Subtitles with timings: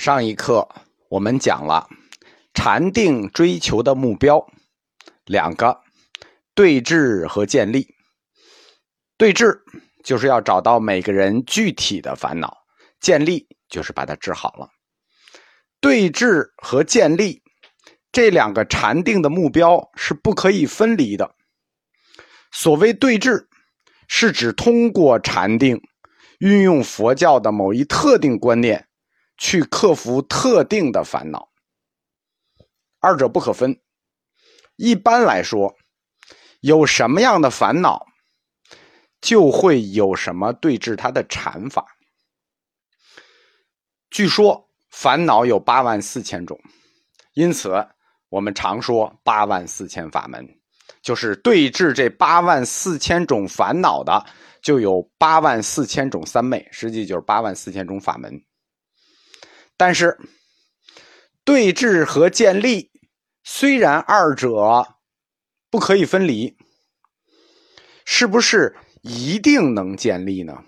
[0.00, 0.66] 上一课
[1.10, 1.86] 我们讲了
[2.54, 4.46] 禅定追求的目标
[5.26, 5.78] 两个：
[6.54, 7.86] 对治和建立。
[9.18, 9.60] 对治
[10.02, 12.56] 就是要找到每个人具体的烦恼，
[12.98, 14.70] 建立就是把它治好了。
[15.82, 17.42] 对治和建立
[18.10, 21.34] 这两个禅定的目标是不可以分离的。
[22.50, 23.50] 所谓对治，
[24.08, 25.78] 是指通过禅定，
[26.38, 28.86] 运用佛教的某一特定观念。
[29.40, 31.48] 去克服特定的烦恼，
[33.00, 33.80] 二者不可分。
[34.76, 35.74] 一般来说，
[36.60, 38.06] 有什么样的烦恼，
[39.18, 41.86] 就会有什么对治它的禅法。
[44.10, 46.60] 据说烦恼有八万四千种，
[47.32, 47.74] 因此
[48.28, 50.46] 我们常说八万四千法门，
[51.00, 54.22] 就是对治这八万四千种烦恼的，
[54.62, 58.38] 就有八万四千种三昧，实际就是八万四千种法门。
[59.80, 60.18] 但是，
[61.42, 62.90] 对峙和建立
[63.42, 64.86] 虽然二者
[65.70, 66.54] 不可以分离，
[68.04, 70.62] 是不是一定能建立呢？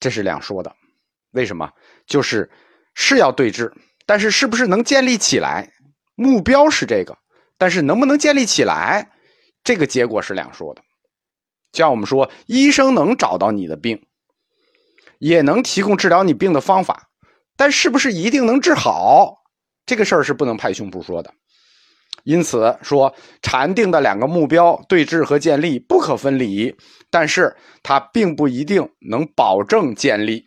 [0.00, 0.74] 这是两说的。
[1.32, 1.70] 为什么？
[2.06, 2.50] 就是
[2.94, 3.70] 是要对峙，
[4.06, 5.70] 但是是不是能建立起来？
[6.14, 7.18] 目标是这个，
[7.58, 9.12] 但是能不能建立起来，
[9.62, 10.80] 这个结果是两说的。
[11.72, 14.06] 就像我们说，医生能找到你的病，
[15.18, 17.05] 也能提供治疗你病的方法。
[17.56, 19.34] 但是不是一定能治好？
[19.86, 21.32] 这个事儿是不能拍胸脯说的。
[22.24, 26.74] 因此说，禅定的两个目标对治和建立不可分离，
[27.08, 30.44] 但是它并不一定能保证建立。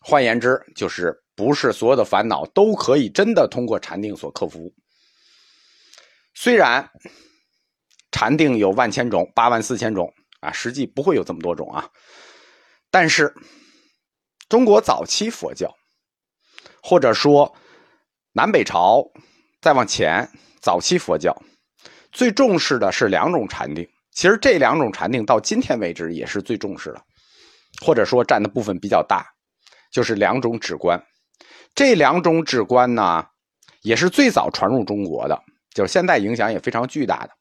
[0.00, 4.70] 换言之，就是不是所有的烦恼都可以真的通过禅定所克服。
[6.34, 6.86] 虽然
[8.10, 11.88] 禅定有万千种、八万四千种啊，实际不会有这么多种啊，
[12.90, 13.32] 但是。
[14.54, 15.74] 中国早期佛教，
[16.80, 17.52] 或者说
[18.30, 19.04] 南北朝
[19.60, 20.30] 再往前，
[20.62, 21.36] 早期佛教
[22.12, 23.84] 最重视的是两种禅定。
[24.12, 27.02] 其实这两种禅定到今天为止也是最重视的，
[27.84, 29.26] 或者说占的部分比较大，
[29.90, 31.04] 就是两种止观。
[31.74, 33.26] 这两种止观呢，
[33.82, 35.42] 也是最早传入中国的，
[35.74, 37.32] 就是现在影响也非常巨大的。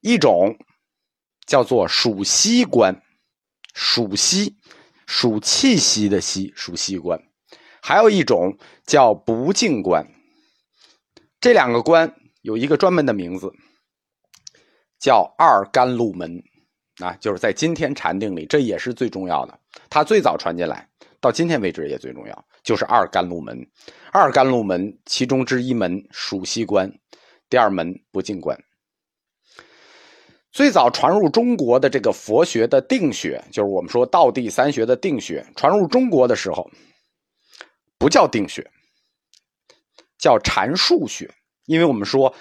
[0.00, 0.58] 一种
[1.46, 3.00] 叫做数息观，
[3.74, 4.56] 数息。
[5.06, 7.20] 属气息的息，属息关，
[7.82, 8.56] 还有一种
[8.86, 10.06] 叫不净观。
[11.40, 13.52] 这两个观有一个专门的名字，
[14.98, 16.42] 叫二甘露门
[16.98, 19.58] 啊，就是在今天禅定里，这也是最重要的。
[19.90, 20.88] 它最早传进来，
[21.20, 23.66] 到今天为止也最重要，就是二甘露门。
[24.12, 26.90] 二甘露门其中之一门属息观，
[27.50, 28.58] 第二门不净观。
[30.54, 36.70] 最早传入中国的这个佛学的定学，就是我们说道地三学的定学，传入中国的时候，
[37.98, 38.64] 不叫定学，
[40.16, 41.28] 叫禅术学。
[41.64, 42.32] 因为我们说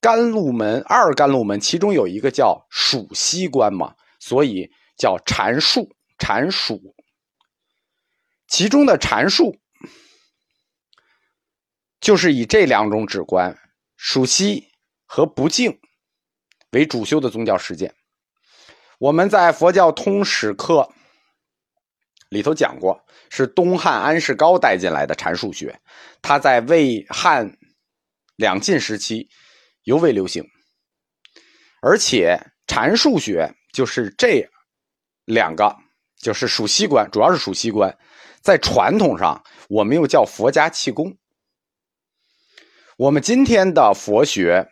[0.00, 6.80] 甘露门二甘露门，其中有一个叫数息观嘛，所以叫禅术禅术。
[8.46, 9.56] 其中的禅术，
[11.98, 13.58] 就是以这两种止观
[13.96, 14.68] 数息
[15.04, 15.80] 和不净。
[16.76, 17.94] 为主修的宗教实践，
[18.98, 20.86] 我们在佛教通史课
[22.28, 25.80] 里头讲过，是东汉安世高带进来的禅数学，
[26.20, 27.50] 它在魏汉
[28.36, 29.26] 两晋时期
[29.84, 30.44] 尤为流行，
[31.80, 34.46] 而且禅数学就是这
[35.24, 35.74] 两个，
[36.20, 37.96] 就是属西观，主要是属西观，
[38.42, 41.16] 在传统上我们又叫佛家气功，
[42.98, 44.68] 我们今天的佛学。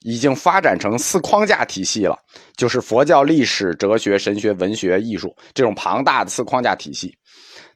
[0.00, 2.16] 已经发展成四框架体系了，
[2.56, 7.16] 就是佛教历史、哲学、神学、文学、艺术这种庞大的四框架体系。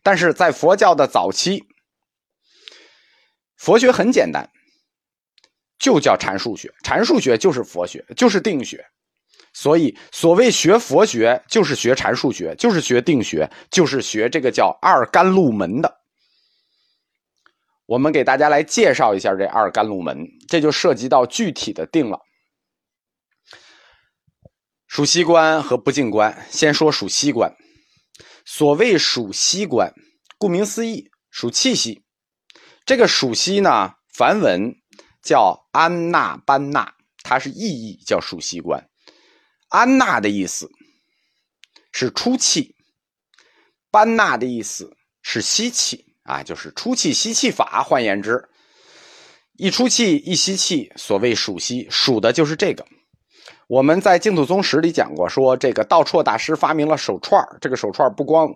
[0.02, 1.62] 但是在佛教的早期，
[3.56, 4.48] 佛学很简单，
[5.78, 6.72] 就叫禅数学。
[6.82, 8.84] 禅数学就是佛学，就是定学。
[9.54, 16.01] 所以，所谓学佛学，就是学禅数学，就是学定学，就是学这个叫二甘露门的。
[17.86, 22.20] 我们给大家来介绍一下这二甘露门，这就涉及到具体的定了。
[24.86, 27.54] 属息观和不净观，先说属息观。
[28.44, 29.92] 所谓属息观，
[30.38, 32.04] 顾名思义，属气息。
[32.84, 34.74] 这个属息呢，梵文
[35.22, 38.88] 叫安那班那，它是意义叫属息观。
[39.68, 40.70] 安那的意思
[41.92, 42.74] 是出气，
[43.90, 46.11] 班那的意思是吸气。
[46.22, 47.82] 啊，就是出气吸气法。
[47.82, 48.48] 换言之，
[49.56, 52.84] 一出气一吸气，所谓数息，数的就是这个。
[53.68, 58.48] 我们在净土宗史里讲过，说这个道绰大师发明了手串这个手串不光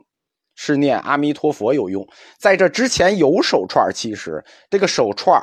[0.54, 2.06] 是念阿弥陀佛有用。
[2.38, 5.42] 在这之前有手串，其实这个手串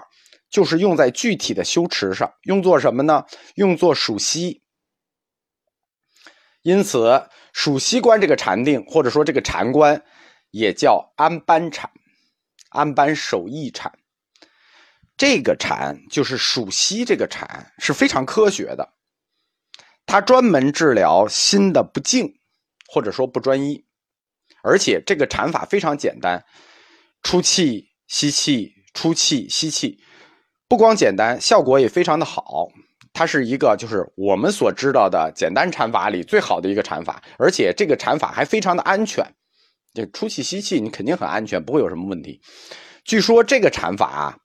[0.49, 3.25] 就是用在具体的修持上，用作什么呢？
[3.55, 4.61] 用作数息。
[6.61, 10.01] 因此，数息观这个禅定，或者说这个禅观，
[10.51, 11.89] 也叫安般禅、
[12.73, 13.91] 安班守意禅。
[15.15, 18.93] 这个禅就是数息，这个禅是非常科学的，
[20.05, 22.33] 它专门治疗心的不静，
[22.87, 23.85] 或者说不专一。
[24.63, 26.43] 而且这个禅法非常简单，
[27.21, 30.03] 出气吸气，出气吸气，
[30.67, 32.69] 不光简单，效果也非常的好。
[33.13, 39.23] 它是一个就是我们所知道的简单禅法里最好的一个禅法，而且这个禅法还非常的安全。
[39.93, 42.41] 这出气吸气，你肯定很安全，不会有什么问题。
[43.03, 44.37] 据说这个禅法啊。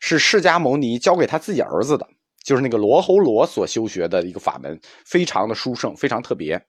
[0.00, 2.08] 是释迦牟尼教给他自己儿子的，
[2.44, 6.60] 就是那个罗侯罗所修学的一个法门，非常的殊胜，非常特别。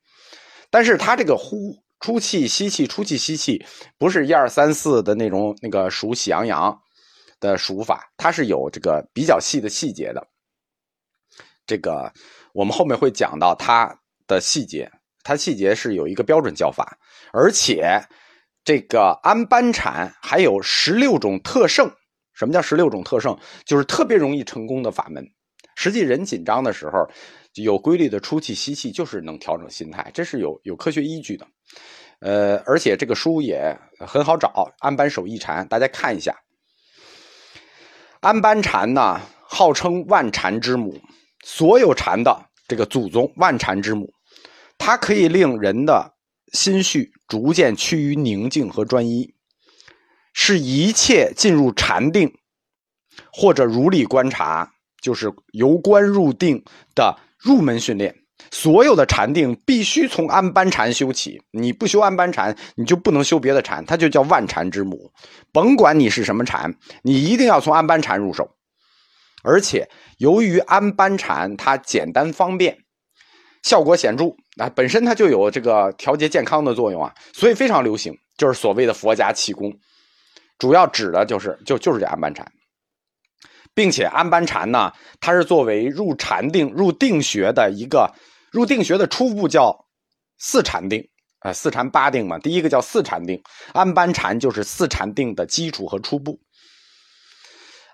[0.69, 3.65] 但是他这个呼出气吸气，出气吸气，
[3.97, 6.79] 不是一二三四的那种那个数喜羊羊
[7.39, 10.27] 的数法，它是有这个比较细的细节的。
[11.65, 12.13] 这个
[12.53, 14.91] 我们后面会讲到它的细节，
[15.23, 16.97] 它细节是有一个标准叫法，
[17.33, 18.01] 而且
[18.63, 21.91] 这个安班禅还有十六种特胜。
[22.33, 23.37] 什么叫十六种特胜？
[23.65, 25.25] 就是特别容易成功的法门。
[25.75, 27.05] 实际人紧张的时候，
[27.55, 31.45] 有规律的出气吸气，就是能调整心态，这是有有科学依据的。
[32.21, 36.33] 呃，而且这个书也很好找，安班守意禅，大家看一下。
[38.21, 40.97] 安班禅呢，号称万禅之母，
[41.43, 42.37] 所有禅的
[42.67, 44.13] 这个祖宗，万禅之母，
[44.79, 46.15] 它可以令人的
[46.51, 49.35] 心绪逐渐趋于宁静和专一。
[50.33, 52.33] 是一切进入禅定
[53.31, 54.71] 或者如理观察，
[55.01, 56.63] 就是由观入定
[56.95, 58.15] 的入门训练。
[58.51, 65.11] 所有的禅定必须从安般禅修起，你不修安般禅，你就不能修别的禅，它就叫万禅之母。
[65.51, 66.73] 甭管你是什么禅，
[67.03, 68.55] 你一定要从安般禅入手。
[69.43, 72.77] 而且由于安般禅它简单方便，
[73.61, 79.73] 效果显著，啊，本身它就有这个调节健康的作用啊，所以非常流行，就是所谓的佛家气功。
[80.57, 82.45] 主要指的就是就就是这安般禅，
[83.73, 84.91] 并且安般禅呢，
[85.21, 88.13] 它是作为入禅定、入定学的一个
[88.51, 89.85] 入定学的初步叫
[90.37, 91.07] 四禅定
[91.39, 92.37] 啊，四禅八定嘛。
[92.37, 93.41] 第一个叫四禅定，
[93.71, 96.37] 安般禅就是四禅定的基础和初步。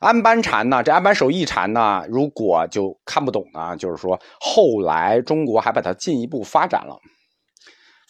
[0.05, 6.95] 安般禅呢，这安般守意禅呢，如果就看不懂呢，就是说后来中国还把它进一步发展了，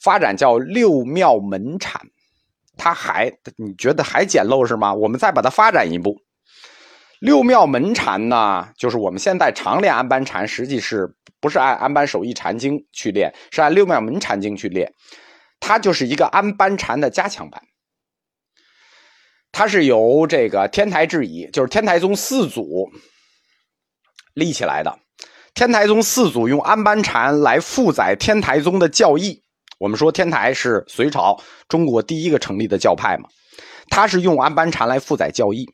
[0.03, 2.01] 发展叫六妙门禅。
[2.75, 4.93] 它还你觉得还简陋是吗？
[4.93, 6.17] 我们再把它发展一步，
[7.21, 14.91] 六妙门禅呢，就是我们现在常练安般禅，实际是不是按安般守意禅经去练，是按六妙门禅经去练。
[15.61, 17.61] 它就是一个安般禅的加强版。
[19.57, 22.91] 它是由这个天台智仪，就是天台宗四祖
[24.33, 24.93] 立起来的。
[25.53, 29.41] 天台宗四祖用安般禅来负载天台宗的教义。
[29.79, 33.29] 我们说天台是隋朝中国第一个成立的教派嘛，
[33.89, 35.65] 他是用安般禅来负载教义。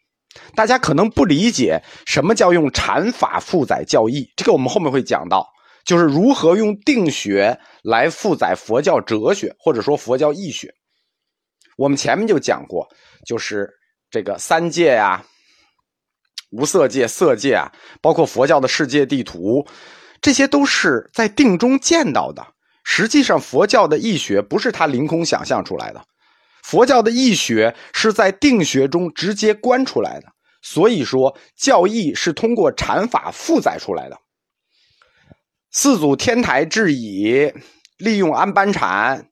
[0.56, 5.44] 大家可能不理解什么叫用禅法负载教义，这个我们后面会讲到，
[5.84, 10.72] 就是如何用定学来负载佛教哲学或者说佛教义学。
[11.78, 12.88] 我们前面就讲过，
[13.26, 13.70] 就是
[14.10, 15.24] 这个三界呀、
[16.52, 19.66] 无色界、色界啊，包括佛教的世界地图，
[20.22, 22.46] 这些都是在定中见到的。
[22.84, 26.04] 实际上，佛教的义学不是他凌空想象出来的，
[26.64, 30.28] 佛教的义学是在定学中直接观出来的。
[30.64, 34.18] 所以说，教义是通过禅法负载出来的。
[35.72, 37.52] 四祖天台智以
[37.98, 39.26] 利用安般禅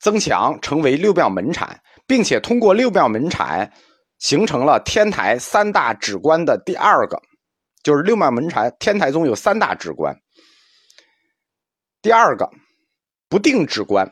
[0.00, 3.72] 增强，成为六妙门禅，并且通过六妙门禅
[4.18, 7.20] 形成了天台三大止观的第二个，
[7.82, 8.74] 就是六妙门禅。
[8.78, 10.16] 天台宗有三大止观。
[12.00, 12.48] 第二个
[13.28, 14.08] 不定止观，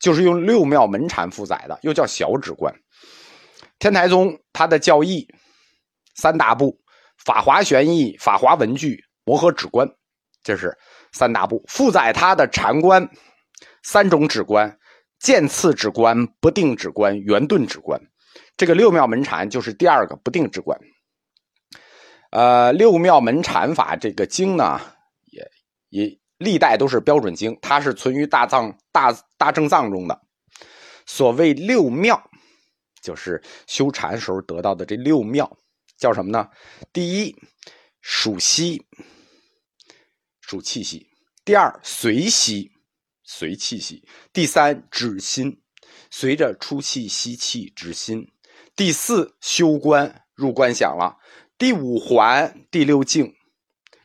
[0.00, 2.74] 就是用六妙门禅负载的，又叫小止观。
[3.78, 5.26] 天台宗它的教义
[6.16, 6.76] 三大部：
[7.24, 9.88] 法华玄义、法华文具、摩诃止观，
[10.42, 10.76] 这是
[11.12, 11.62] 三大部。
[11.68, 13.08] 负载它的禅观
[13.84, 14.76] 三种止观：
[15.18, 18.00] 渐次止观、不定止观、圆顿止观。
[18.56, 20.78] 这个六妙门禅就是第二个不定止观。
[22.30, 24.80] 呃，六妙门禅法这个经呢，
[25.30, 25.50] 也
[25.90, 26.18] 也。
[26.38, 30.20] 历代都是标准经，它是存于大藏大大正藏中的。
[31.06, 32.20] 所谓六妙，
[33.00, 35.56] 就是修禅时候得到的这六妙，
[35.96, 36.50] 叫什么呢？
[36.92, 37.34] 第一，
[38.00, 38.84] 数息，
[40.40, 41.06] 数气息；
[41.44, 42.68] 第二，随息，
[43.24, 44.02] 随气息；
[44.32, 45.60] 第三止心，
[46.10, 48.26] 随着出气吸气止心；
[48.76, 51.18] 第四修观入观想了；
[51.58, 53.34] 第五环，第六静，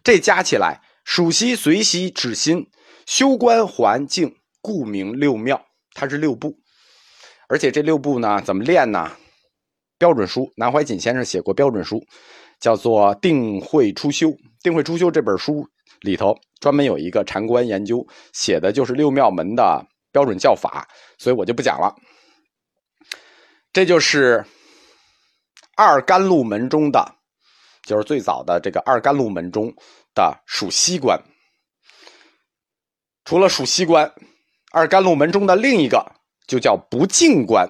[0.03, 2.69] 这加起来数息随息止心
[3.05, 5.65] 修观环境，故名六妙。
[5.93, 6.57] 它是六步，
[7.49, 9.11] 而且这六步呢，怎么练呢？
[9.97, 12.01] 标准书，南怀瑾先生写过标准书，
[12.59, 14.29] 叫做《定慧初修》。
[14.61, 15.67] 《定慧初修》这本书
[16.01, 20.87] 里头专门有一个禅观研究，写的就是六妙门的标准教法，
[21.17, 21.95] 所以我就不讲了。
[23.71, 24.43] 这就是
[25.75, 27.15] 二甘露门中的，
[27.83, 29.73] 就是最早的这个二甘露门中
[30.13, 31.21] 的数息观。
[33.25, 34.11] 除了数息观，
[34.71, 36.13] 二甘露门中的另一个
[36.47, 37.69] 就叫不净观。